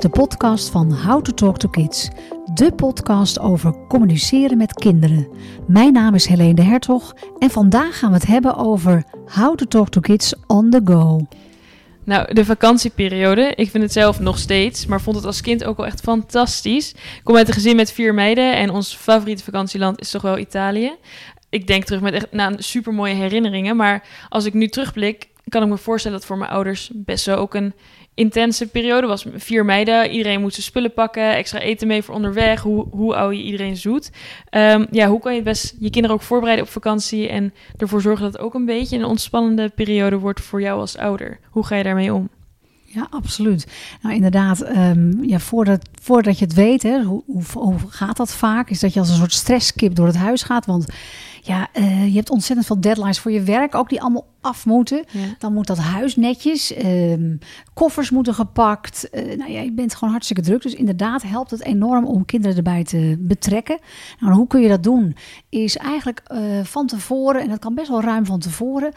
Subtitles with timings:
[0.00, 2.08] de podcast van How to Talk to Kids.
[2.54, 5.28] De podcast over communiceren met kinderen.
[5.66, 9.64] Mijn naam is Helene de Hertog en vandaag gaan we het hebben over How to
[9.64, 11.26] Talk to Kids on the go.
[12.04, 13.52] Nou, de vakantieperiode.
[13.54, 16.90] Ik vind het zelf nog steeds, maar vond het als kind ook wel echt fantastisch.
[16.90, 20.38] Ik kom uit een gezin met vier meiden en ons favoriete vakantieland is toch wel
[20.38, 20.92] Italië.
[21.48, 25.62] Ik denk terug met echt nou, super mooie herinneringen, maar als ik nu terugblik, kan
[25.62, 27.74] ik me voorstellen dat voor mijn ouders best wel ook een
[28.16, 29.26] intense periode was.
[29.34, 32.62] Vier meiden, iedereen moest zijn spullen pakken, extra eten mee voor onderweg.
[32.62, 34.10] Hoe, hoe hou je iedereen zoet?
[34.50, 38.24] Ehm, ja, hoe kan je best je kinderen ook voorbereiden op vakantie en ervoor zorgen
[38.24, 41.38] dat het ook een beetje een ontspannende periode wordt voor jou als ouder?
[41.50, 42.28] Hoe ga je daarmee om?
[42.84, 43.66] Ja, absoluut.
[44.02, 47.22] Nou, inderdaad, um, ja, voordat, voordat je het weet, hè, hoe,
[47.52, 48.70] hoe, gaat dat vaak?
[48.70, 50.66] Is dat je als een soort stresskip door het huis gaat.
[50.66, 50.86] Want
[51.42, 55.04] ja, uh, je hebt ontzettend veel deadlines voor je werk, ook die allemaal af moeten.
[55.10, 55.20] Ja.
[55.38, 56.84] Dan moet dat huis netjes.
[56.84, 57.38] Um,
[57.74, 59.08] koffers moeten gepakt.
[59.12, 60.62] Uh, nou ja, je bent gewoon hartstikke druk.
[60.62, 63.78] Dus inderdaad helpt het enorm om kinderen erbij te betrekken.
[64.20, 65.16] Nou, hoe kun je dat doen?
[65.48, 68.92] Is eigenlijk uh, van tevoren, en dat kan best wel ruim van tevoren,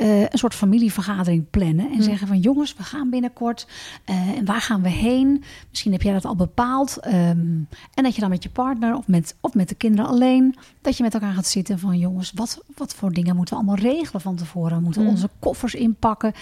[0.00, 1.92] uh, een soort familievergadering plannen.
[1.92, 3.66] En zeggen van jongens, we gaan binnenkort.
[4.04, 5.44] en waar gaan we heen?
[5.70, 6.98] Misschien heb jij dat al bepaald.
[7.06, 10.56] Um, en dat je dan met je partner of met, of met de kinderen alleen,
[10.80, 13.92] dat je met elkaar gaat zitten van jongens, wat, wat voor dingen moeten we allemaal
[13.92, 14.82] regelen van tevoren?
[14.94, 15.18] Moeten mm.
[15.18, 16.32] onze koffers inpakken.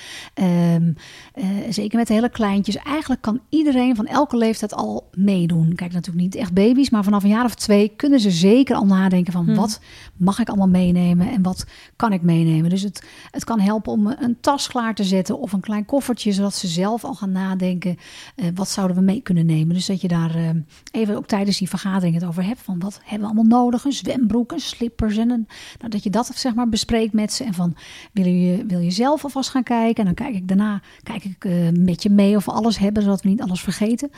[0.75, 0.95] Um,
[1.35, 2.77] uh, zeker met de hele kleintjes.
[2.77, 5.75] Eigenlijk kan iedereen van elke leeftijd al meedoen.
[5.75, 8.87] Kijk, natuurlijk niet echt baby's, maar vanaf een jaar of twee kunnen ze zeker al
[8.87, 9.55] nadenken van mm.
[9.55, 9.81] wat
[10.17, 12.71] mag ik allemaal meenemen en wat kan ik meenemen.
[12.71, 16.33] Dus het, het kan helpen om een tas klaar te zetten of een klein koffertje,
[16.33, 17.97] zodat ze zelf al gaan nadenken.
[18.37, 19.75] Uh, wat zouden we mee kunnen nemen?
[19.75, 20.51] Dus dat je daar uh,
[20.91, 22.61] even ook tijdens die vergadering het over hebt.
[22.61, 23.85] Van wat hebben we allemaal nodig?
[23.85, 25.47] Een zwembroek, een slippers en een,
[25.79, 27.45] nou, dat je dat zeg maar bespreekt met ze.
[27.45, 27.77] En van
[28.13, 29.97] willen je, wil je zelf alvast gaan kijken?
[29.97, 33.03] En dan kijk ik daarna kijk ik, uh, met je mee of we alles hebben,
[33.03, 34.11] zodat we niet alles vergeten.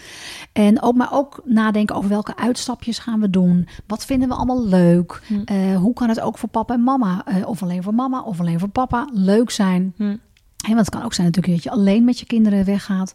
[0.52, 3.68] En ook, maar ook nadenken over welke uitstapjes gaan we doen.
[3.86, 5.22] Wat vinden we allemaal leuk?
[5.26, 5.34] Hm.
[5.52, 8.40] Uh, hoe kan het ook voor papa en mama, uh, of alleen voor mama of
[8.40, 9.92] alleen voor papa, leuk zijn?
[9.96, 10.16] Hm.
[10.64, 13.14] He, want het kan ook zijn natuurlijk dat je alleen met je kinderen weggaat.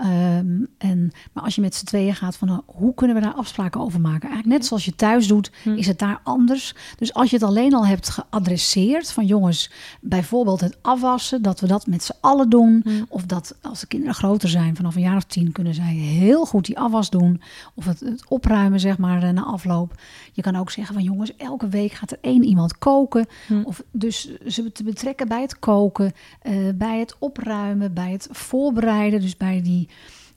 [0.00, 3.34] Um, en, maar als je met z'n tweeën gaat van nou, hoe kunnen we daar
[3.34, 4.28] afspraken over maken?
[4.28, 5.74] Eigenlijk net zoals je thuis doet, hm.
[5.74, 6.74] is het daar anders.
[6.98, 11.66] Dus als je het alleen al hebt geadresseerd van jongens, bijvoorbeeld het afwassen, dat we
[11.66, 12.80] dat met z'n allen doen.
[12.84, 12.90] Hm.
[13.08, 16.46] Of dat als de kinderen groter zijn, vanaf een jaar of tien, kunnen zij heel
[16.46, 17.40] goed die afwas doen.
[17.74, 19.94] Of het, het opruimen, zeg maar, eh, na afloop.
[20.32, 23.26] Je kan ook zeggen van jongens, elke week gaat er één iemand koken.
[23.46, 23.62] Hm.
[23.64, 26.12] Of dus ze te betrekken bij het koken,
[26.42, 29.20] uh, bij het opruimen, bij het voorbereiden.
[29.20, 29.88] Dus bij die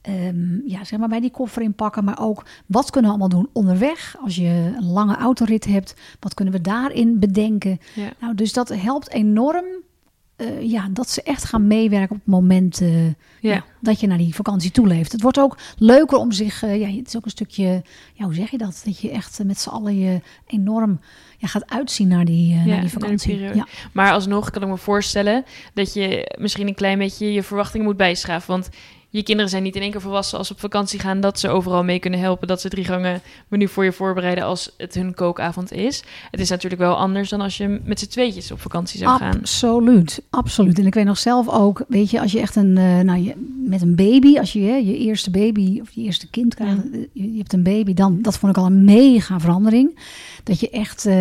[0.10, 2.04] Um, ja, zeg maar bij die koffer inpakken.
[2.04, 4.16] Maar ook wat kunnen we allemaal doen onderweg?
[4.24, 7.80] Als je een lange autorit hebt, wat kunnen we daarin bedenken?
[7.96, 8.10] Ja.
[8.20, 9.66] Nou, dus dat helpt enorm.
[10.38, 13.64] Uh, ja, dat ze echt gaan meewerken op het moment uh, ja.
[13.80, 15.12] Dat je naar die vakantie toeleeft.
[15.12, 17.84] Het wordt ook leuker om zich, uh, ja, het is ook een stukje,
[18.14, 18.82] ja, hoe zeg je dat?
[18.86, 21.00] Dat je echt met z'n allen je enorm
[21.38, 23.40] ja, gaat uitzien naar die, ja, naar die vakantie.
[23.40, 23.68] Ja.
[23.94, 25.44] Maar alsnog kan ik me voorstellen
[25.74, 28.52] dat je misschien een klein beetje je verwachtingen moet bijschaven.
[28.52, 28.70] Want
[29.10, 31.50] je kinderen zijn niet in één keer volwassen als ze op vakantie gaan, dat ze
[31.50, 35.14] overal mee kunnen helpen, dat ze drie gangen menu voor je voorbereiden als het hun
[35.14, 36.04] kookavond is.
[36.32, 39.40] Het is natuurlijk wel anders dan als je met z'n tweetjes op vakantie zou gaan.
[39.40, 40.80] Absoluut, absoluut.
[40.80, 43.34] En ik weet nog zelf ook, weet je, als je echt een, uh, nou, je,
[43.68, 47.00] met een baby, als je hè, je eerste baby of je eerste kind krijgt, ja.
[47.14, 50.00] je, je, hebt een baby, dan, dat vond ik al een mega verandering.
[50.44, 51.14] Dat je echt, uh,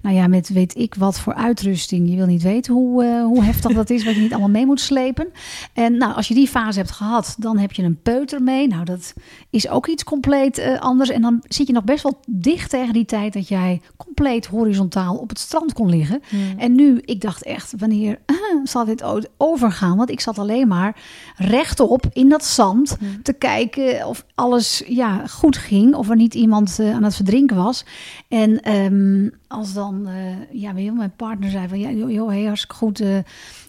[0.00, 3.44] nou ja, met weet ik wat voor uitrusting, je wil niet weten hoe, uh, hoe
[3.44, 5.28] heftig dat is, wat je niet allemaal mee moet slepen.
[5.72, 8.68] En nou, als je die fase hebt gehad, dan heb je een peuter mee.
[8.68, 9.14] Nou, dat
[9.50, 11.10] is ook iets compleet uh, anders.
[11.10, 15.16] En dan zit je nog best wel dicht tegen die tijd dat jij compleet horizontaal
[15.16, 16.22] op het strand kon liggen.
[16.30, 16.58] Mm.
[16.58, 19.96] En nu, ik dacht echt, wanneer uh, zal dit ooit overgaan?
[19.96, 20.96] Want ik zat alleen maar
[21.36, 23.22] rechtop in dat zand mm.
[23.22, 25.94] te kijken of alles ja, goed ging.
[25.94, 27.84] Of er niet iemand uh, aan het verdrinken was.
[28.28, 33.02] En um, als dan, uh, ja, mijn partner zei van, ja, joh, hey, hartstikke goed,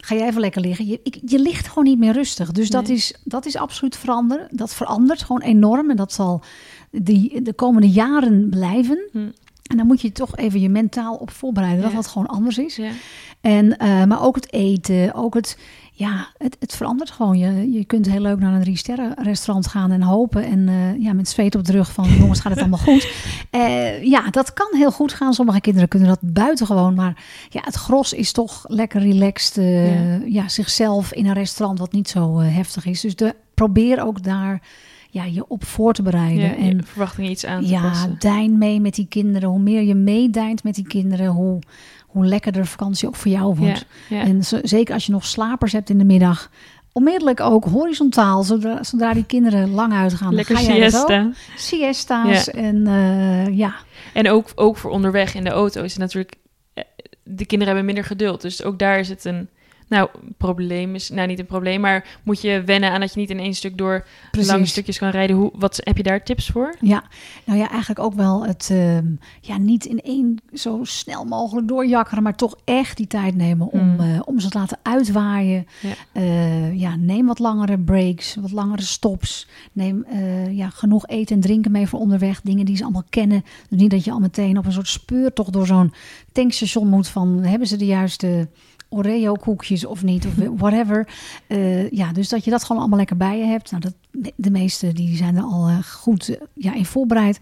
[0.07, 0.87] ga jij even lekker liggen.
[0.87, 2.51] Je, ik, je ligt gewoon niet meer rustig.
[2.51, 2.81] Dus nee.
[2.81, 4.47] dat, is, dat is absoluut veranderen.
[4.51, 6.43] Dat verandert gewoon enorm en dat zal
[6.91, 9.09] die, de komende jaren blijven.
[9.11, 9.29] Hm.
[9.63, 11.85] En dan moet je toch even je mentaal op voorbereiden, ja.
[11.85, 12.75] dat dat gewoon anders is.
[12.75, 12.91] Ja.
[13.47, 15.57] En, uh, maar ook het eten, ook het,
[15.91, 17.37] ja, het, het verandert gewoon.
[17.37, 20.43] Je, je kunt heel leuk naar een drie sterren restaurant gaan en hopen.
[20.43, 23.11] En uh, ja, met zweet op de rug van jongens, gaat het allemaal goed?
[23.51, 25.33] Uh, ja, dat kan heel goed gaan.
[25.33, 26.93] Sommige kinderen kunnen dat buitengewoon.
[26.93, 29.57] Maar ja, het gros is toch lekker relaxed.
[29.57, 30.25] Uh, ja.
[30.25, 30.47] ja.
[30.47, 33.01] zichzelf in een restaurant wat niet zo heftig is.
[33.01, 34.61] Dus de, probeer ook daar
[35.09, 36.43] ja, je op voor te bereiden.
[36.43, 38.15] Ja, en verwachtingen iets aan te ja, passen.
[38.19, 39.49] dein mee met die kinderen.
[39.49, 41.59] Hoe meer je meedijnt met die kinderen, hoe,
[42.17, 43.85] hoe lekkerder de vakantie ook voor jou wordt.
[44.09, 44.23] Ja, ja.
[44.23, 46.49] En zeker als je nog slapers hebt in de middag,
[46.91, 50.33] onmiddellijk ook horizontaal, zodra, zodra die kinderen lang uitgaan.
[50.33, 50.61] Lekker ga
[51.55, 52.25] siesta.
[52.47, 53.75] en eh, ja,
[54.13, 56.35] En ook, ook voor onderweg in de auto is het natuurlijk...
[56.73, 56.83] eh,
[57.23, 58.41] De kinderen hebben minder geduld.
[58.41, 59.49] Dus ook daar is het een...
[59.87, 61.09] Nou, probleem is...
[61.09, 63.77] Nou, niet een probleem, maar moet je wennen aan dat je niet in één stuk
[63.77, 64.51] door precies.
[64.51, 65.35] lange stukjes kan rijden.
[65.35, 66.75] Hoe, wat, heb je daar tips voor?
[66.79, 67.03] Ja,
[67.45, 69.05] nou ja, eigenlijk ook wel het ehm,
[69.41, 73.85] ja, niet in één zo snel mogelijk doorjakkeren, maar toch echt die tijd nemen om,
[73.87, 73.99] Mm.
[73.99, 75.67] eh, om ze te laten uitwaaien.
[75.81, 75.93] Ja.
[76.11, 79.47] Eh, ja, neem wat langere breaks, wat langere stops.
[79.71, 83.43] Neem eh, ja, genoeg eten en drinken mee voor onderweg, dingen die ze allemaal kennen.
[83.69, 85.93] Dus niet dat je al meteen op een soort speurtocht door zo'n
[86.37, 88.49] tankstation moet van hebben ze de juiste
[88.89, 91.07] Oreo koekjes of niet, of whatever.
[91.47, 93.71] Eh, ja, dus dat je dat gewoon allemaal lekker bij je hebt.
[93.71, 93.93] Nou, dat,
[94.35, 97.39] de meeste die zijn er al eh, goed eh, ja, in voorbereid.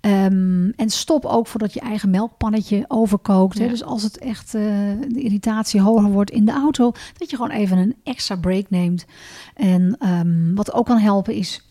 [0.00, 3.58] Ehm, en stop ook voordat je eigen melkpannetje overkookt.
[3.58, 3.68] Hè?
[3.68, 7.78] Dus als het echt de irritatie hoger wordt in de auto, dat je gewoon even
[7.78, 9.04] een extra break neemt.
[9.54, 11.63] En ehm, wat ook kan helpen is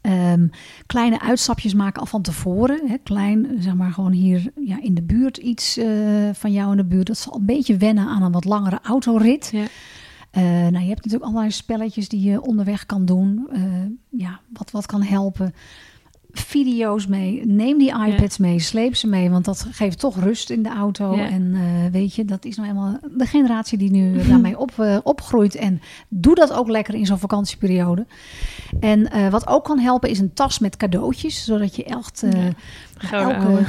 [0.00, 0.46] ehm,
[0.86, 2.80] kleine uitstapjes maken al van tevoren.
[2.86, 2.96] Hè?
[3.02, 5.86] Klein, zeg maar gewoon hier ja, in de buurt iets eh,
[6.32, 7.06] van jou in de buurt.
[7.06, 9.48] Dat zal een beetje wennen aan een wat langere autorit.
[9.52, 9.64] Ja.
[10.30, 13.48] Eh, nou, je hebt natuurlijk allerlei spelletjes die je onderweg kan doen.
[13.52, 13.62] Eh,
[14.08, 15.54] ja, wat, wat kan helpen.
[16.32, 17.46] Video's mee.
[17.46, 18.58] Neem die iPads mee.
[18.58, 19.30] Sleep ze mee.
[19.30, 21.16] Want dat geeft toch rust in de auto.
[21.16, 21.28] Ja.
[21.28, 24.98] En eh, weet je, dat is nou eenmaal de generatie die nu daarmee op, eh,
[25.02, 25.54] opgroeit.
[25.54, 28.06] En doe dat ook lekker in zo'n vakantieperiode.
[28.80, 31.44] En eh, wat ook kan helpen is een tas met cadeautjes.
[31.44, 32.24] Zodat je echt...
[32.30, 32.52] Ja.
[33.10, 33.64] Elke.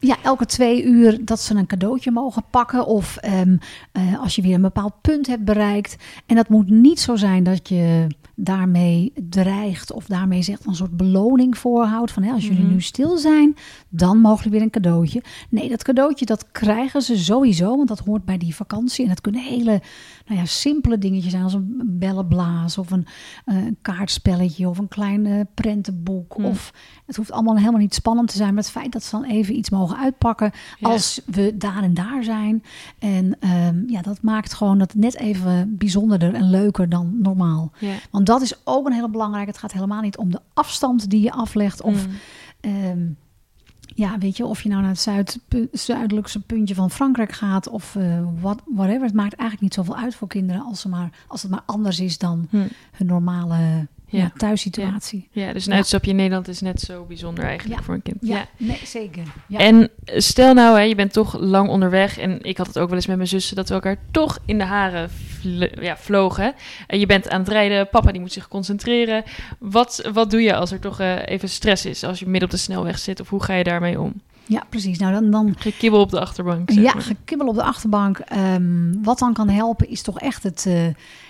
[0.00, 2.86] Ja, elke twee uur dat ze een cadeautje mogen pakken.
[2.86, 3.56] Of ehm,
[3.92, 5.96] eh, als je weer een bepaald punt hebt bereikt.
[6.26, 10.96] En dat moet niet zo zijn dat je daarmee dreigt of daarmee zegt een soort
[10.96, 12.12] beloning voorhoudt.
[12.12, 12.72] Van hè, als jullie Mhm.
[12.72, 13.56] nu stil zijn,
[13.88, 15.22] dan mogen jullie weer een cadeautje.
[15.48, 19.02] Nee, dat cadeautje dat krijgen ze sowieso, want dat hoort bij die vakantie.
[19.02, 19.80] En dat kunnen hele
[20.26, 23.06] nou ja, simpele dingetjes zijn als een bellenblaas of een,
[23.44, 26.34] eh, kaartspelletje of een klein eh, prentenboek.
[26.34, 26.44] Hmm.
[26.44, 26.72] Of
[27.10, 29.56] het hoeft allemaal helemaal niet spannend te zijn, maar het feit dat ze dan even
[29.56, 30.88] iets mogen uitpakken Ja.
[30.88, 32.62] als we daar en daar zijn.
[32.98, 37.72] En ehm, ja, dat maakt gewoon dat net even bijzonderder en leuker dan normaal.
[37.78, 37.94] Ja.
[38.10, 39.50] Want dat is ook een hele belangrijke.
[39.50, 42.12] Het gaat helemaal niet om de afstand die je aflegt of Mm.
[42.60, 43.06] Ehm,
[43.94, 45.38] ja, weet je, of je nou naar het zuid,
[45.72, 49.02] zuidelijkse puntje van Frankrijk gaat of eh wat, whatever.
[49.02, 52.00] Het maakt eigenlijk niet zoveel uit voor kinderen als, ze maar, als het maar anders
[52.00, 52.56] is dan Hm.
[52.92, 54.18] hun normale ja.
[54.18, 54.32] Ja.
[54.36, 55.28] thuissituatie.
[55.30, 55.78] Ja, dus een Ja.
[55.78, 57.84] uitstapje in Nederland is net zo bijzonder eigenlijk Ja.
[57.84, 58.16] voor een kind.
[58.20, 59.22] Ja, nee, zeker.
[59.48, 59.58] Ja.
[59.58, 62.18] En stel nou, hè, je bent toch lang onderweg.
[62.18, 64.58] En ik had het ook wel eens met mijn zussen dat we elkaar toch in
[64.58, 66.54] de haren vl- ja, vlogen.
[66.86, 69.22] En je bent aan het rijden, papa die moet zich concentreren.
[69.58, 72.04] Wat, wat doe je als er toch eh, even stress is?
[72.04, 74.12] Als je midden op de snelweg zit, of hoe ga je daarmee om?
[74.46, 74.98] ja, precies.
[74.98, 76.70] Nou, dan, dan Gekibbel op de achterbank.
[76.70, 77.02] zeg ja, maar.
[77.02, 78.18] gekibbel op de achterbank.
[78.18, 80.86] Ehm, wat dan kan helpen is toch echt het, eh,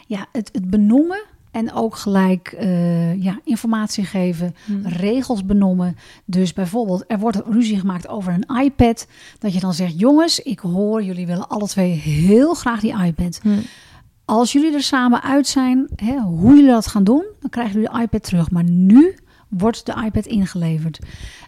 [0.06, 1.22] ja, het, het benoemen.
[1.50, 4.86] En ook gelijk eh, ja, informatie geven, Hm.
[4.86, 5.96] regels benoemen.
[6.24, 9.06] Dus bijvoorbeeld, er wordt ruzie gemaakt over een iPad.
[9.38, 13.40] Dat je dan zegt, jongens, ik hoor, jullie willen alle twee heel graag die iPad.
[13.42, 13.58] Hm.
[14.24, 17.88] Als jullie er samen uit zijn, hè, hoe jullie dat gaan doen, dan krijgen jullie
[17.96, 18.50] de iPad terug.
[18.50, 19.14] Maar nu
[19.48, 20.98] wordt de iPad ingeleverd.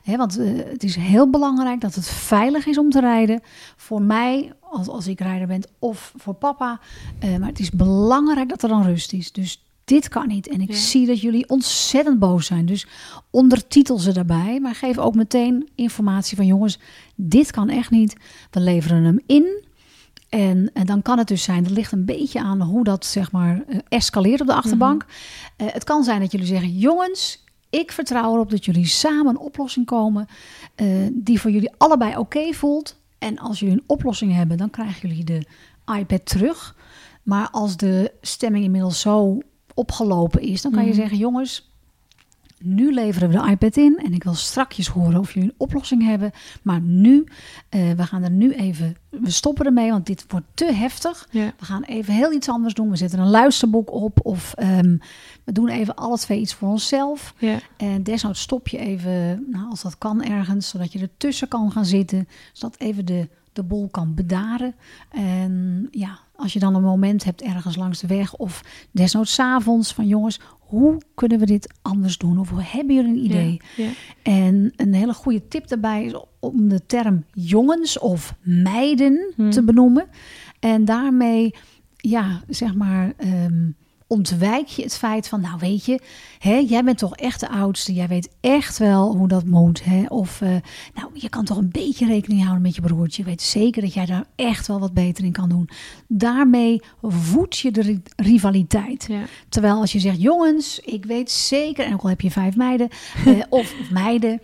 [0.03, 3.41] Hè, want eh, het is heel belangrijk dat het veilig is om te rijden.
[3.77, 6.81] Voor mij, als, als ik rijder ben, of voor papa.
[7.19, 9.33] Eh, maar het is belangrijk dat er dan rust is.
[9.33, 10.49] Dus dit kan niet.
[10.49, 10.77] En ik Ja.
[10.77, 12.67] zie dat jullie ontzettend boos zijn.
[12.67, 12.87] Dus
[13.31, 14.61] ondertitel ze daarbij.
[14.61, 16.79] Maar geef ook meteen informatie van jongens,
[17.15, 18.17] dit kan echt niet.
[18.51, 19.65] We leveren hem in.
[20.29, 23.33] En, en dan kan het dus zijn, dat ligt een beetje aan hoe dat zeg
[23.33, 25.07] maar eh, escaleert op de achterbank.
[25.57, 29.39] Eh, het kan zijn dat jullie zeggen, jongens, ik vertrouw erop dat jullie samen een
[29.39, 30.27] oplossing komen
[30.75, 33.01] eh, die voor jullie allebei oké voelt.
[33.19, 35.47] En als jullie een oplossing hebben, dan krijgen jullie de
[35.99, 36.77] iPad terug.
[37.23, 39.39] Maar als de stemming inmiddels zo
[39.75, 40.99] opgelopen is, dan kan je Mhm.
[40.99, 41.71] zeggen, jongens,
[42.65, 46.03] nu leveren we de iPad in en ik wil strakjes horen of jullie een oplossing
[46.05, 46.31] hebben.
[46.63, 47.25] Maar nu,
[47.69, 51.29] eh, we gaan er nu even, we stoppen ermee, want dit wordt te heftig.
[51.31, 51.53] Ja.
[51.59, 52.91] We gaan even heel iets anders doen.
[52.91, 54.97] We zetten een luisterboek op of ehm,
[55.45, 57.35] we doen even alle twee iets voor onszelf.
[57.39, 57.59] Ja.
[57.77, 61.85] En desnoods stop je even, nou, als dat kan ergens, zodat je ertussen kan gaan
[61.87, 62.29] zitten.
[62.53, 64.75] Zodat even de, de boel kan bedaren.
[65.11, 69.95] En ja, als je dan een moment hebt ergens langs de weg of desnoods avonds
[69.95, 72.39] van jongens, hoe kunnen we dit anders doen?
[72.39, 73.61] Of hoe hebben jullie een idee?
[73.77, 73.89] Ja.
[74.23, 79.51] En een hele goede tip daarbij is om de term jongens of meiden Hmm.
[79.51, 80.07] te benoemen.
[80.61, 81.55] En daarmee,
[81.97, 83.71] ja, zeg maar, ehm,
[84.13, 86.01] ontwijk je het feit van, nou weet je,
[86.39, 89.85] hè, jij bent toch echt de oudste, jij weet echt wel hoe dat moet.
[89.85, 90.05] Hè?
[90.09, 90.49] Of, uh,
[90.95, 93.23] nou, je kan toch een beetje rekening houden met je broertje.
[93.23, 95.69] Je weet zeker dat jij daar echt wel wat beter in kan doen.
[96.09, 99.05] Daarmee voed je de rivaliteit.
[99.09, 99.23] Ja.
[99.49, 102.89] Terwijl als je zegt, jongens, ik weet zeker, en ook al heb je vijf meiden,
[103.27, 104.41] uh, of meiden,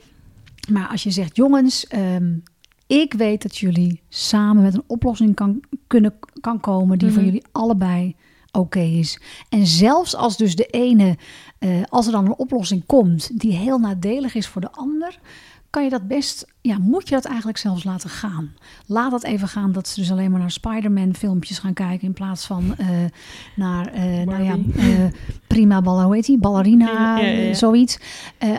[0.73, 2.43] maar als je zegt, jongens, um,
[2.87, 7.27] ik weet dat jullie samen met een oplossing kan, kunnen, kan komen die voor Mhm.
[7.27, 8.17] jullie allebei
[8.53, 9.21] oké is.
[9.49, 11.17] En zelfs als dus de ene,
[11.59, 15.19] uh, als er dan een oplossing komt die heel nadelig is voor de ander,
[15.71, 18.53] kan je dat best, ja, moet je dat eigenlijk zelfs laten gaan.
[18.87, 22.13] Laat dat even gaan dat ze dus alleen maar naar Spider-Man filmpjes gaan kijken in
[22.13, 22.87] plaats van uh,
[23.57, 24.59] naar, uh, nou ja,
[25.47, 27.55] prima ballen, hoe heet die, ballerina, ja, ja, ja.
[27.55, 27.99] zoiets.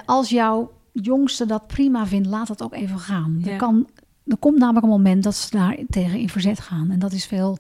[0.06, 3.42] als jouw jongste dat prima vindt, laat dat ook even gaan.
[3.46, 3.88] Er, kan,
[4.26, 6.92] er komt namelijk een moment dat ze daar tegen in verzet gaan.
[6.92, 7.58] En dat is veel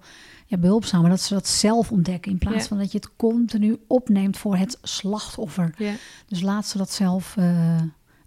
[0.50, 2.32] ja, behulpzamer, dat ze dat zelf ontdekken.
[2.32, 2.68] In plaats Ja.
[2.68, 5.74] van dat je het continu opneemt voor het slachtoffer.
[5.78, 5.92] Ja,
[6.28, 7.76] Dus laat ze dat zelf uh,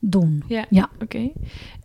[0.00, 0.42] doen.
[0.48, 0.64] ja.
[0.70, 0.88] Ja.
[1.02, 1.30] oké.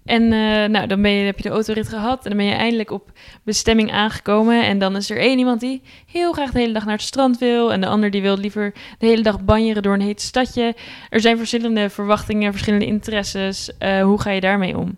[0.06, 0.30] En uh,
[0.66, 3.12] nou, dan ben je, heb je de autorit gehad en dan ben je eindelijk op
[3.44, 4.66] bestemming aangekomen.
[4.66, 7.38] En dan is er één iemand die heel graag de hele dag naar het strand
[7.38, 7.74] wil.
[7.74, 10.76] En de ander die wil liever de hele dag banjeren door een heet stadje.
[11.10, 13.70] Er zijn verschillende verwachtingen, verschillende interesses.
[13.80, 14.98] Uh, hoe ga je daarmee om?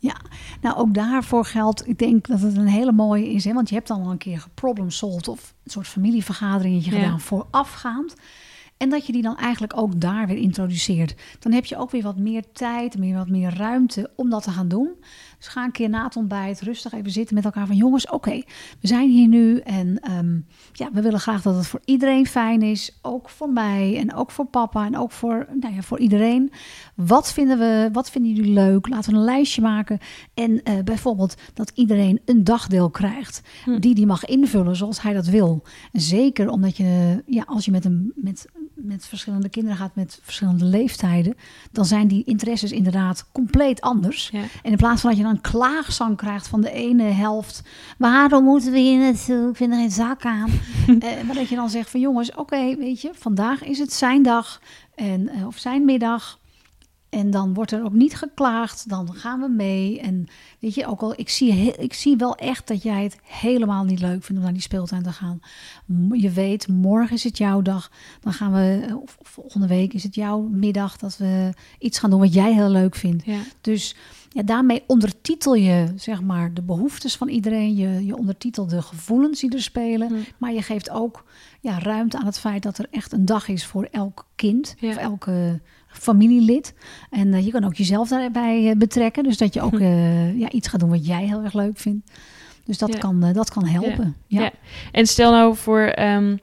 [0.00, 0.16] Ja,
[0.60, 3.74] nou ook daarvoor geldt, ik denk dat het een hele mooie is, hè, want je
[3.74, 6.96] hebt dan al een keer geproblem solved of een soort familievergaderingetje Ja.
[7.02, 8.14] gedaan voorafgaand.
[8.76, 11.14] En dat je die dan eigenlijk ook daar weer introduceert.
[11.38, 14.50] Dan heb je ook weer wat meer tijd, weer wat meer ruimte om dat te
[14.50, 14.90] gaan doen.
[15.38, 18.42] Dus ga een keer na het ontbijt rustig even zitten met elkaar van jongens, oké,
[18.80, 22.62] we zijn hier nu en um, ja, we willen graag dat het voor iedereen fijn
[22.62, 22.98] is.
[23.02, 26.52] Ook voor mij en ook voor papa en ook voor, nou ja, voor iedereen.
[26.94, 28.88] Wat vinden we, wat vinden jullie leuk?
[28.88, 29.98] Laten we een lijstje maken
[30.34, 33.06] en uh, bijvoorbeeld dat iedereen een dagdeel krijgt
[33.64, 33.78] Hm.
[33.78, 35.62] die die mag invullen zoals hij dat wil.
[35.92, 40.18] En zeker omdat je, ja, als je met een met met verschillende kinderen gaat met
[40.22, 41.34] verschillende leeftijden,
[41.72, 44.28] dan zijn die interesses inderdaad compleet anders.
[44.32, 44.40] Ja.
[44.62, 47.62] En in plaats van dat je dan klaagzang krijgt van de ene helft,
[47.98, 49.50] waarom moeten we hier naartoe?
[49.50, 50.50] Ik vind er geen zak aan.
[50.88, 53.92] uh, maar dat je dan zegt van jongens, oké, okay, weet je, vandaag is het
[53.92, 54.60] zijn dag
[54.94, 56.38] en, uh, of zijn middag.
[57.08, 60.00] En dan wordt er ook niet geklaagd, dan gaan we mee.
[60.00, 60.26] En
[60.58, 64.00] weet je, ook al, ik zie, ik zie wel echt dat jij het helemaal niet
[64.00, 65.40] leuk vindt om naar die speeltuin te gaan.
[66.12, 67.90] Je weet, morgen is het jouw dag.
[68.20, 72.20] Dan gaan we, of volgende week is het jouw middag dat we iets gaan doen
[72.20, 73.24] wat jij heel leuk vindt.
[73.24, 73.40] Ja.
[73.60, 73.96] Dus
[74.28, 77.76] ja, daarmee ondertitel je zeg maar de behoeftes van iedereen.
[77.76, 80.08] Je, je ondertitelt de gevoelens die er spelen.
[80.08, 80.14] Hm.
[80.38, 81.24] Maar je geeft ook
[81.60, 84.74] ja, ruimte aan het feit dat er echt een dag is voor elk kind.
[84.78, 84.88] Ja.
[84.88, 86.74] Of elke familielid.
[87.10, 89.22] En uh, je kan ook jezelf daarbij uh, betrekken.
[89.22, 92.10] Dus dat je ook uh, ja, iets gaat doen wat jij heel erg leuk vindt.
[92.64, 92.98] Dus dat, Ja.
[92.98, 94.16] kan, dat kan helpen.
[94.26, 94.40] Ja.
[94.40, 94.50] Ja.
[94.92, 96.38] En stel nou voor um,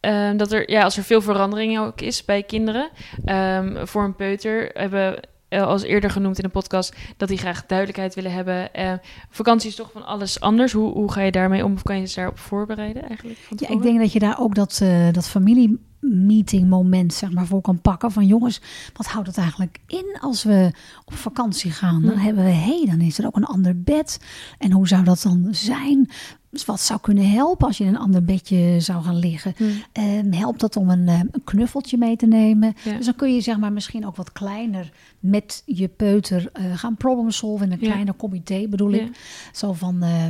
[0.00, 2.90] um, dat er, ja, als er veel verandering ook is bij kinderen.
[3.26, 8.14] Um, voor een peuter hebben als eerder genoemd in de podcast, dat die graag duidelijkheid
[8.14, 8.68] willen hebben.
[8.78, 8.92] Uh,
[9.30, 10.72] vakantie is toch van alles anders.
[10.72, 11.72] Hoe, hoe ga je daarmee om?
[11.72, 13.38] Of kan je ze daarop voorbereiden eigenlijk?
[13.56, 15.78] Ja, ik denk dat je daar ook dat, uh, dat familie
[16.10, 18.60] meeting moment zeg maar voor kan pakken van jongens
[18.94, 20.70] wat houdt het eigenlijk in als we
[21.04, 22.18] op vakantie gaan dan Hm.
[22.24, 24.20] hebben we hé hey, dan is er ook een ander bed
[24.58, 26.08] en hoe zou dat dan zijn
[26.50, 29.64] dus wat zou kunnen helpen als je in een ander bedje zou gaan liggen Hm.
[30.02, 32.96] um, helpt dat om een, um, een knuffeltje mee te nemen Ja.
[32.96, 36.96] dus dan kun je zeg maar misschien ook wat kleiner met je peuter uh, gaan
[36.96, 37.90] problem solven in een Ja.
[37.90, 39.00] kleiner comité bedoel Ja.
[39.02, 39.10] ik
[39.52, 40.24] zo van uh,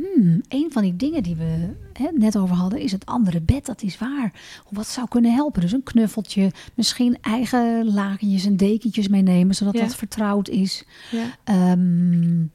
[0.00, 3.66] Hmm, een van die dingen die we hè, net over hadden is het andere bed.
[3.66, 4.32] Dat is waar.
[4.70, 5.60] Wat zou kunnen helpen?
[5.60, 9.80] Dus een knuffeltje, misschien eigen lakentjes en dekentjes meenemen, zodat Ja.
[9.80, 10.84] dat vertrouwd is.
[11.44, 11.72] Ja.
[11.72, 12.50] Um,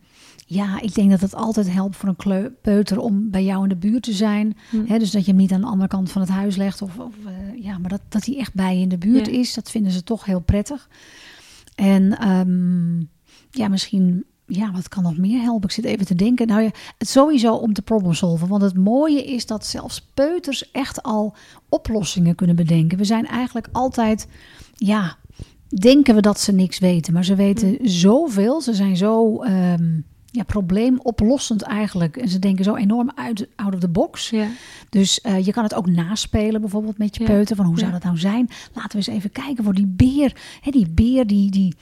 [0.48, 3.76] ja, ik denk dat het altijd helpt voor een peuter om bij jou in de
[3.76, 4.58] buurt te zijn.
[4.70, 4.86] Hm.
[4.86, 6.82] Hè, dus dat je hem niet aan de andere kant van het huis legt.
[6.82, 9.32] Of, of uh, ja, maar dat, dat hij echt bij je in de buurt Ja.
[9.32, 9.54] is.
[9.54, 10.90] Dat vinden ze toch heel prettig.
[11.76, 13.10] En um,
[13.52, 15.70] ja, misschien ja, wat kan nog meer helpen?
[15.70, 16.48] Ik zit even te denken.
[16.48, 18.48] Nou ja, het sowieso om te problem solven.
[18.48, 21.36] Want het mooie is dat zelfs peuters echt al
[21.70, 22.98] oplossingen kunnen bedenken.
[22.98, 24.28] We zijn eigenlijk altijd,
[24.76, 25.18] ja,
[25.68, 27.14] denken we dat ze niks weten.
[27.14, 28.62] Maar ze weten zoveel.
[28.62, 32.18] Ze zijn zo um, ja, probleemoplossend eigenlijk.
[32.18, 34.30] En ze denken zo enorm uit, out of the box.
[34.30, 34.48] Ja.
[34.90, 37.30] Dus uh, je kan het ook naspelen bijvoorbeeld met je Ja.
[37.30, 37.56] peuter.
[37.56, 38.50] Van hoe zou dat nou zijn?
[38.74, 40.36] Laten we eens even kijken voor die beer.
[40.70, 41.52] Die beer die...
[41.52, 41.76] die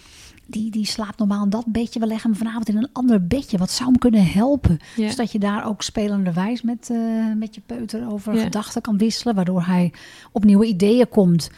[0.45, 1.99] die, die slaapt normaal in dat bedje.
[1.99, 3.57] We leggen hem vanavond in een ander bedje.
[3.57, 4.79] Wat zou hem kunnen helpen?
[4.95, 5.05] Ja.
[5.05, 8.43] Dus dat je daar ook spelenderwijs met, uh, met je peuter over Ja.
[8.43, 9.35] gedachten kan wisselen.
[9.35, 9.93] Waardoor hij
[10.31, 11.49] op nieuwe ideeën komt.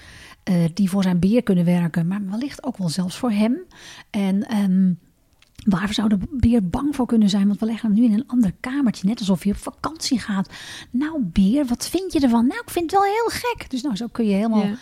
[0.49, 2.07] Uh, die voor zijn beer kunnen werken.
[2.07, 3.57] Maar wellicht ook wel zelfs voor hem.
[4.09, 4.99] En um,
[5.65, 7.47] Waar zou de beer bang voor kunnen zijn?
[7.47, 10.49] Want we leggen hem nu in een ander kamertje, net alsof je op vakantie gaat.
[10.91, 12.47] Nou, beer, wat vind je ervan?
[12.47, 13.69] Nou, ik vind het wel heel gek.
[13.69, 14.75] Dus nou, zo kun je helemaal Ja.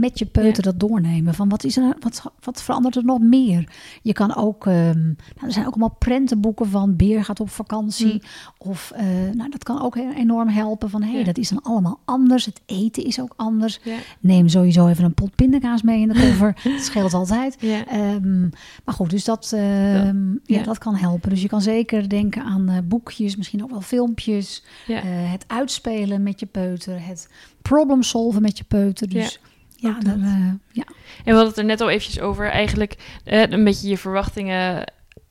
[0.00, 1.34] Met je peuter dat doornemen.
[1.34, 3.72] Van wat, is er, wat, wat verandert er nog meer?
[4.02, 8.22] Je kan ook, ehm, nou, er zijn ook allemaal prentenboeken van Beer gaat op vakantie.
[8.58, 11.24] Of eh, nou, dat kan ook enorm helpen van hé, hey, Ja.
[11.24, 12.44] dat is dan allemaal anders.
[12.44, 13.80] Het eten is ook anders.
[13.82, 13.96] Ja.
[14.20, 16.60] Neem sowieso even een pot pindakaas mee in de koffer.
[16.64, 17.56] dat scheelt altijd.
[17.56, 18.40] Ehm,
[18.84, 20.62] maar goed, dus dat, ehm, ja.
[20.62, 21.30] Dat kan helpen.
[21.30, 24.64] Dus je kan zeker denken aan eh, boekjes, misschien ook wel filmpjes.
[24.86, 27.06] Eh, het uitspelen met je peuter.
[27.06, 27.28] Het
[27.62, 29.08] problem solven met je peuter.
[29.08, 29.40] Dus
[29.80, 30.14] ja, dat.
[30.14, 30.84] eh, ja.
[31.24, 34.84] En we hadden het er net al eventjes over, eigenlijk eh, een beetje je verwachtingen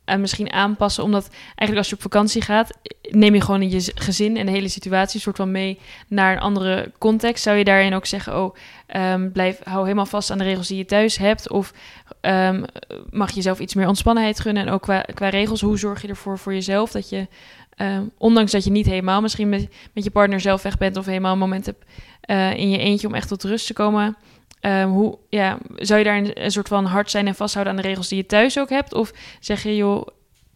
[0.03, 1.03] eh, misschien aanpassen.
[1.03, 4.68] Omdat eigenlijk als je op vakantie gaat, neem je gewoon je gezin en de hele
[4.68, 7.44] situatie soort van mee naar een andere context.
[7.44, 10.77] Zou je daarin ook zeggen, oh, ehm, blijf, hou helemaal vast aan de regels die
[10.77, 11.50] je thuis hebt?
[11.50, 11.74] Of
[12.22, 12.63] ehm,
[13.10, 14.65] mag je jezelf iets meer ontspannenheid gunnen?
[14.65, 17.27] En ook qua, qua regels, hoe zorg je ervoor voor jezelf dat je,
[17.75, 21.06] ehm, ondanks dat je niet helemaal misschien met, met je partner zelf weg bent of
[21.06, 21.86] helemaal een moment hebt
[22.22, 24.18] eh, in je eentje om echt tot rust te komen...
[24.59, 27.81] Ehm, hoe, ja, zou je daar een, een soort van hard zijn en vasthouden aan
[27.81, 28.93] de regels die je thuis ook hebt?
[28.93, 30.07] Of zeg je, joh,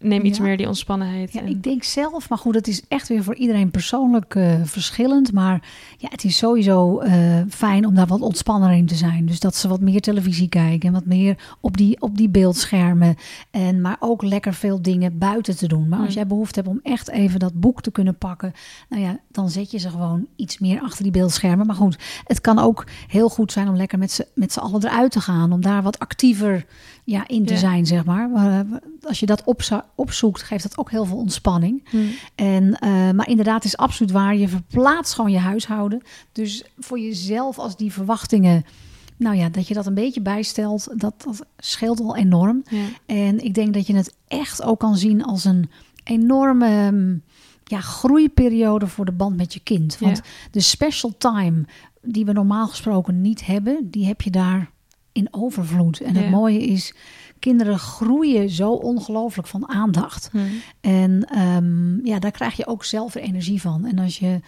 [0.04, 0.44] neem iets Ja.
[0.44, 1.34] meer die ontspannenheid?
[1.34, 4.54] Ja, en- ik denk zelf, maar goed, het is echt weer voor iedereen persoonlijk eh,
[4.64, 5.32] verschillend.
[5.34, 5.64] Maar
[5.98, 9.26] ja, het is sowieso eh, fijn om daar wat ontspanner in te zijn.
[9.26, 13.16] Dus dat ze wat meer televisie kijken en wat meer op die, op die beeldschermen.
[13.52, 15.88] En, maar ook lekker veel dingen buiten te doen.
[15.88, 16.14] Maar als Mm.
[16.16, 18.54] jij behoefte hebt om echt even dat boek te kunnen pakken,
[18.90, 21.66] nou ja, dan zet je ze gewoon iets meer achter die beeldschermen.
[21.66, 24.86] Maar goed, het kan ook heel goed zijn om lekker met z'n met z'n allen
[24.86, 25.52] eruit te gaan.
[25.52, 26.66] Om daar wat actiever
[27.04, 27.60] ja, in te Ja.
[27.60, 28.30] zijn, zeg maar.
[28.34, 28.60] Eh,
[29.08, 31.90] Als je dat opza- opzoekt, geeft dat ook heel veel ontspanning.
[31.90, 31.98] Hm.
[32.36, 34.36] En, eh, maar inderdaad, het is absoluut waar.
[34.36, 36.02] Je verplaatst gewoon je huishouden.
[36.32, 38.66] Dus voor jezelf, als die verwachtingen,
[39.18, 42.64] nou ja, dat je dat een beetje bijstelt, dat, dat scheelt al enorm.
[42.70, 42.86] Ja.
[43.06, 45.70] En ik denk dat je het echt ook kan zien als een
[46.04, 47.22] enorme mm,
[47.64, 49.98] ja, groeiperiode voor de band met je kind.
[50.00, 50.24] Want Ja.
[50.52, 51.66] de special time
[52.02, 54.72] die we normaal gesproken niet hebben, die heb je daar
[55.12, 56.02] in overvloed.
[56.02, 56.94] En het mooie is,
[57.44, 60.30] kinderen groeien zo ongelooflijk van aandacht.
[60.32, 60.38] Hm.
[60.82, 63.86] En ehm, ja, daar krijg je ook zelf energie van.
[63.86, 64.40] En als je,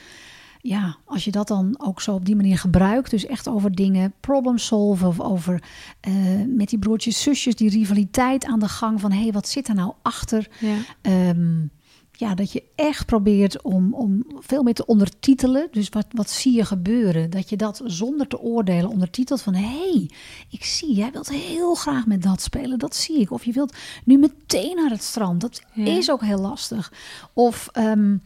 [0.61, 4.13] ja, als je dat dan ook zo op die manier gebruikt, dus echt over dingen
[4.19, 5.63] problem solven of over
[5.99, 6.13] eh,
[6.47, 9.75] met die broertjes, zusjes, die rivaliteit aan de gang van hé, hey, wat zit er
[9.75, 10.47] nou achter?
[10.59, 10.77] Ja.
[11.01, 11.61] Ehm,
[12.17, 15.67] ja, dat je echt probeert om, om veel meer te ondertitelen.
[15.71, 17.29] Dus wat, wat zie je gebeuren?
[17.29, 19.53] Dat je dat zonder te oordelen ondertitelt van...
[19.53, 20.09] hé, hey,
[20.49, 22.79] ik zie, jij wilt heel graag met dat spelen.
[22.79, 23.31] Dat zie ik.
[23.31, 23.75] Of je wilt
[24.05, 25.41] nu meteen naar het strand.
[25.41, 25.85] Dat Ja.
[25.85, 26.93] is ook heel lastig.
[27.33, 27.69] Of...
[27.71, 28.17] ehm,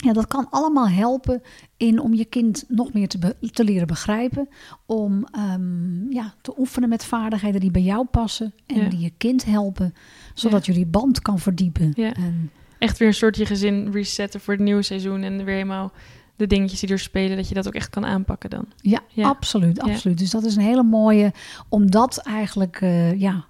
[0.00, 1.42] ja, dat kan allemaal helpen
[1.76, 4.48] in om je kind nog meer te, te leren begrijpen.
[4.86, 8.88] Om ehm, ja, te oefenen met vaardigheden die bij jou passen en Ja.
[8.88, 9.94] die je kind helpen.
[10.34, 11.92] Zodat jullie band kan verdiepen.
[11.96, 12.14] Ja.
[12.14, 15.22] En, Echt weer een soort je gezin resetten voor het nieuwe seizoen.
[15.22, 15.92] En weer helemaal
[16.36, 18.64] de dingetjes die er spelen, dat je dat ook echt kan aanpakken dan.
[18.80, 19.28] Ja, Ja.
[19.28, 19.92] absoluut, Ja.
[19.92, 20.18] absoluut.
[20.18, 21.32] Dus dat is een hele mooie,
[21.68, 23.44] omdat eigenlijk, eh, ja,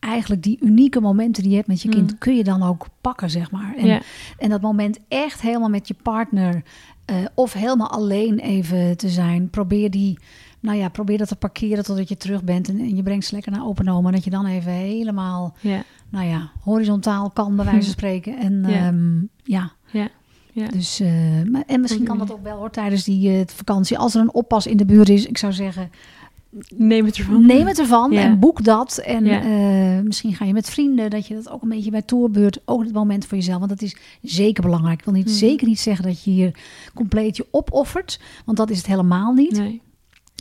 [0.00, 2.18] eigenlijk die unieke momenten die je hebt met je kind, Mm.
[2.18, 3.74] kun je dan ook pakken, zeg maar.
[3.76, 4.00] En, Ja.
[4.38, 6.62] en dat moment echt helemaal met je partner
[7.04, 10.18] eh, of helemaal alleen even te zijn, probeer die,
[10.64, 13.34] nou ja, probeer dat te parkeren totdat je terug bent en, en je brengt ze
[13.34, 15.82] lekker naar open oma, dat je dan even helemaal, Ja.
[16.08, 18.38] nou ja, horizontaal kan bij wijze van spreken.
[18.38, 18.86] En Ja.
[18.86, 20.08] ehm, ja, Ja.
[20.52, 20.68] Ja.
[20.68, 23.98] dus, eh, maar, en misschien kan dat ook wel hoor tijdens die eh, vakantie.
[23.98, 25.90] Als er een oppas in de buurt is, ik zou zeggen,
[26.74, 27.46] Neem het ervan.
[27.46, 28.20] neem het ervan Ja.
[28.22, 28.98] en boek dat.
[28.98, 32.60] En eh, misschien ga je met vrienden, dat je dat ook een beetje bij tourbeurt,
[32.64, 33.58] ook het moment voor jezelf.
[33.58, 34.98] Want dat is zeker belangrijk.
[34.98, 35.34] Ik wil niet, Mhm.
[35.34, 36.58] zeker niet zeggen dat je hier
[36.94, 39.56] compleet je opoffert, want dat is het helemaal niet.
[39.58, 39.80] Nee.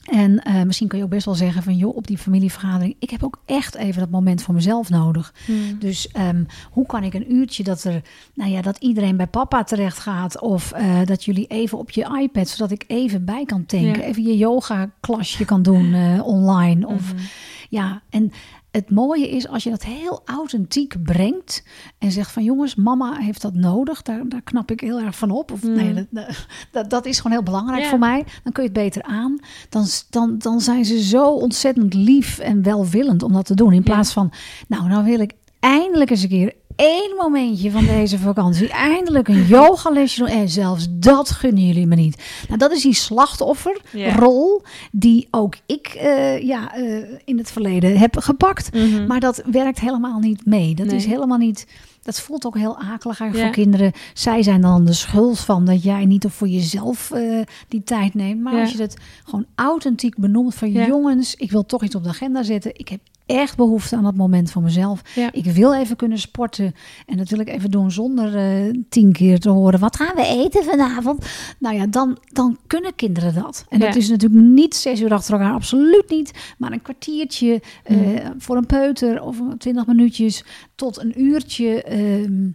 [0.03, 3.09] En eh, misschien kun je ook best wel zeggen van, joh, op die familievergadering, ik
[3.09, 5.33] heb ook echt even dat moment voor mezelf nodig.
[5.45, 5.51] Hm.
[5.79, 8.01] Dus ehm, hoe kan ik een uurtje dat er,
[8.33, 12.19] nou ja, dat iedereen bij papa terecht gaat, of eh, dat jullie even op je
[12.21, 14.05] iPad, zodat ik even bij kan tanken, Ja.
[14.07, 17.21] even je yoga klasje kan doen eh, online, of Mhm.
[17.69, 18.31] ja, en
[18.73, 21.63] het mooie is als je dat heel authentiek brengt
[21.97, 25.31] en zegt van jongens, mama heeft dat nodig, daar, daar knap ik heel erg van
[25.31, 25.51] op.
[25.51, 25.73] Of Mm.
[25.73, 28.25] nee, dat, dat- dat, dat is gewoon heel belangrijk voor mij.
[28.43, 29.39] Dan kun je het beter aan.
[29.69, 33.73] Dan, dan, dan zijn ze zo ontzettend lief en welwillend om dat te doen.
[33.73, 34.31] In plaats van,
[34.67, 38.69] nou, nou wil ik eindelijk eens een keer één momentje van deze vakantie.
[38.69, 40.27] Eindelijk een yogalesje doen.
[40.27, 42.23] En zelfs dat gunnen jullie me niet.
[42.47, 48.17] Nou, dat is die slachtofferrol die ook ik eh, ja, eh, in het verleden heb
[48.17, 48.73] gepakt.
[48.73, 49.07] Mhm.
[49.07, 50.75] Maar dat werkt helemaal niet mee.
[50.75, 50.95] Dat Nee.
[50.95, 51.67] is helemaal niet.
[52.01, 53.31] Dat voelt ook heel akelig Ja.
[53.31, 53.91] voor kinderen.
[54.13, 58.41] Zij zijn dan de schuld van dat jij niet voor jezelf eh, die tijd neemt.
[58.41, 58.61] Maar Ja.
[58.61, 60.85] als je het gewoon authentiek benoemt van Ja.
[60.87, 62.71] jongens, ik wil toch iets op de agenda zetten.
[62.75, 62.99] Ik heb
[63.39, 65.01] echt behoefte aan dat moment voor mezelf.
[65.15, 65.29] Ja.
[65.31, 66.73] Ik wil even kunnen sporten.
[67.05, 69.79] En dat wil ik even doen zonder eh, tien keer te horen.
[69.79, 71.25] Wat gaan we eten vanavond?
[71.59, 73.65] Nou ja, dan, dan kunnen kinderen dat.
[73.69, 75.53] En dat is natuurlijk niet zes uur achter elkaar.
[75.53, 76.53] Absoluut niet.
[76.57, 78.19] Maar een kwartiertje eh, Mm.
[78.37, 80.43] voor een peuter of twintig minuutjes
[80.75, 81.83] tot een uurtje.
[81.83, 82.47] ehm,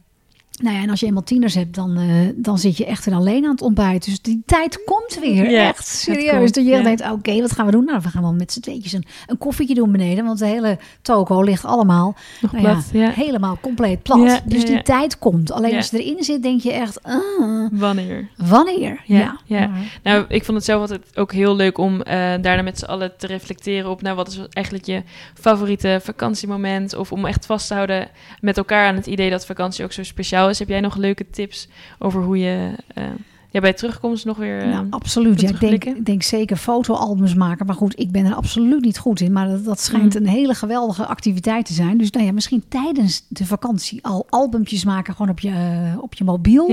[0.59, 3.14] nou ja, en als je eenmaal tieners hebt, dan, eh, dan zit je echt weer
[3.14, 4.05] alleen aan het ontbijt.
[4.05, 5.51] Dus die tijd komt weer.
[5.51, 6.53] Ja, echt serieus.
[6.53, 6.83] Dat je ja.
[6.83, 7.85] denkt, oké, wat gaan we doen?
[7.85, 10.25] Nou, we gaan wel met z'n tweetjes een, een koffietje doen beneden.
[10.25, 13.11] Want de hele toko ligt allemaal Nog nou ja, plat, ja.
[13.11, 14.42] helemaal compleet plat.
[14.44, 15.53] Dus die tijd komt.
[15.53, 18.29] Alleen als je erin zit, denk je echt, ah, Wanneer?
[18.37, 19.03] wanneer?
[19.05, 19.37] Ja,
[20.03, 23.16] Nou, ik vond het zelf altijd ook heel leuk om eh, daarna met z'n allen
[23.16, 24.03] te reflecteren op...
[24.03, 25.03] nou, wat is eigenlijk je
[25.35, 26.94] favoriete vakantiemoment?
[26.94, 28.09] Of om echt vast te houden
[28.40, 30.59] met elkaar aan het idee dat vakantie ook zo speciaal is.
[30.59, 33.05] Heb jij nog leuke tips over hoe je eh,
[33.59, 34.59] ja, bij terugkomst nog weer...
[34.62, 35.40] eh, Nou, absoluut.
[35.40, 37.66] Ja, ik, denk, denk zeker fotoalbums maken.
[37.66, 39.33] Maar goed, ik ben er absoluut niet goed in.
[39.33, 40.21] Maar dat, dat schijnt Mm.
[40.21, 41.99] een hele geweldige activiteit te zijn.
[41.99, 45.14] Dus nou ja, misschien tijdens de vakantie al albumpjes maken.
[45.14, 46.66] Gewoon op je, eh, op je mobiel.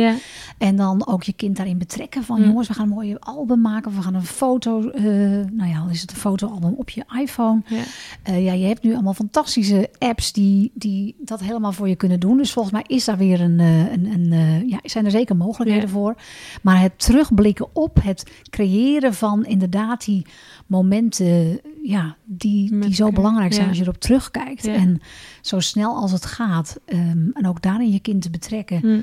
[0.58, 2.24] En dan ook je kind daarin betrekken.
[2.24, 2.46] Van Mm.
[2.48, 3.88] jongens, we gaan een mooie album maken.
[3.92, 4.90] Of we gaan een foto.
[4.90, 5.04] eh,
[5.52, 7.62] nou ja, is het een fotoalbum op je iPhone.
[7.68, 7.82] ja.
[8.24, 12.20] Eh, ja, je hebt nu allemaal fantastische apps die, die dat helemaal voor je kunnen
[12.20, 12.38] doen.
[12.38, 16.16] Dus volgens mij is daar weer een, een, een ja, zijn er zeker mogelijkheden voor.
[16.62, 20.26] Maar het terugblikken op, het creëren van inderdaad die
[20.68, 23.70] momenten, ja, die, Met die zo belangrijk zijn ja.
[23.70, 24.64] als je erop terugkijkt.
[24.66, 24.74] Ja.
[24.74, 25.02] En
[25.42, 26.80] zo snel als het gaat.
[26.86, 28.80] ehm, en ook daarin je kind te betrekken.
[28.80, 29.00] Hm.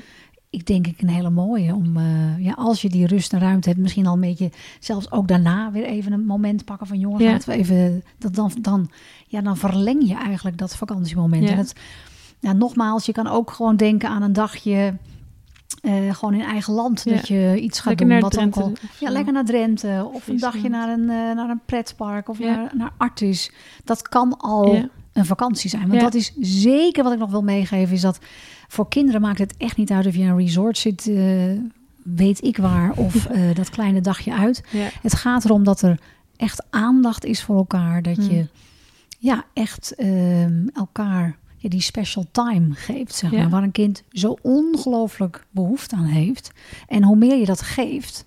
[0.49, 3.69] Ik denk ik een hele mooie om, eh, ja, als je die rust en ruimte
[3.69, 7.23] hebt, misschien al een beetje, zelfs ook daarna weer even een moment pakken van jongens,
[7.23, 7.31] Ja.
[7.31, 8.89] laten we even, dat dan, dan,
[9.27, 11.49] ja, dan verleng je eigenlijk dat vakantiemoment.
[11.49, 11.73] En het,
[12.57, 14.97] nogmaals, je kan ook gewoon denken aan een dagje,
[15.83, 17.15] eh, gewoon in eigen land, Ja.
[17.15, 18.19] dat je iets gaat Lekker doen.
[18.19, 21.35] Wat ook Drenthe al, of ja, lekker naar Drenthe of een dagje naar een, eh,
[21.35, 22.55] naar een pretpark of Ja.
[22.55, 23.51] naar, naar Artis.
[23.83, 24.87] Dat kan al Ja.
[25.13, 25.87] een vakantie zijn.
[25.87, 28.19] Want dat is zeker wat ik nog wil meegeven, is dat
[28.67, 31.51] voor kinderen maakt het echt niet uit of je in een resort zit, eh,
[32.03, 33.13] weet ik waar, of
[33.59, 34.63] dat kleine dagje uit.
[35.01, 35.99] Het gaat erom dat er
[36.37, 38.01] echt aandacht is voor elkaar.
[38.01, 38.47] Dat je Hmm.
[39.19, 43.37] ja, echt ehm, elkaar ja, die special time geeft, zeg Ja.
[43.39, 43.49] maar.
[43.49, 46.51] Waar een kind zo ongelooflijk behoefte aan heeft.
[46.87, 48.23] En hoe meer je dat geeft,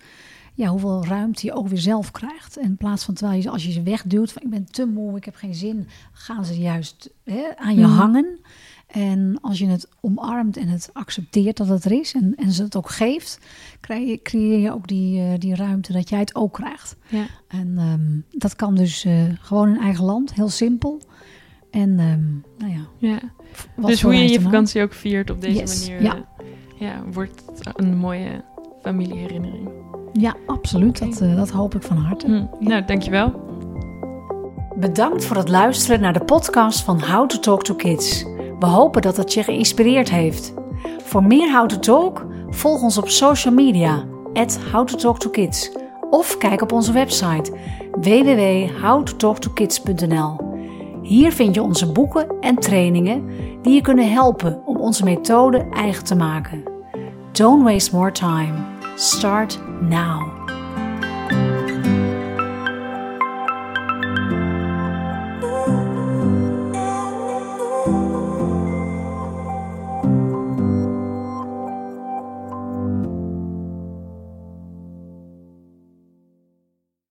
[0.55, 2.59] ja, hoeveel ruimte je ook weer zelf krijgt.
[2.59, 5.25] In plaats van terwijl je, als je ze wegduwt, van ik ben te moe, ik
[5.25, 7.97] heb geen zin, gaan ze juist hè, aan je Hmm.
[7.97, 8.39] hangen.
[8.87, 12.63] En als je het omarmt en het accepteert dat het er is en, en ze
[12.63, 13.39] het ook geeft,
[14.23, 16.97] creëer je ook die, eh, die ruimte dat jij het ook krijgt.
[17.09, 17.27] Ja.
[17.49, 21.01] En ehm, dat kan dus eh, gewoon in eigen land, heel simpel.
[21.71, 22.25] En ehm,
[22.59, 23.19] nou ja, Ja.
[23.77, 26.15] Dus hoe je je vakantie ook viert op deze Yes, manier, ja.
[26.15, 26.21] eh,
[26.79, 28.45] ja, wordt het een mooie
[28.83, 29.69] familieherinnering.
[30.13, 30.99] Ja, absoluut.
[30.99, 32.27] Dat, eh, dat hoop ik van harte.
[32.27, 32.45] Hm.
[32.69, 33.45] Nou, dankjewel.
[34.79, 38.25] Bedankt voor het luisteren naar de podcast van How to Talk to Kids.
[38.59, 40.55] We hopen dat het je geïnspireerd heeft.
[41.03, 45.31] Voor meer How to Talk, volg ons op social media, at How to Talk to
[45.31, 45.71] Kids.
[46.11, 47.53] Of kijk op onze website
[48.01, 50.46] www.howtotalktokids.nl.
[51.07, 53.25] Hier vind je onze boeken en trainingen
[53.63, 56.63] die je kunnen helpen om onze methode eigen te maken.
[57.33, 58.55] Don't waste more time.
[58.95, 60.46] Start now.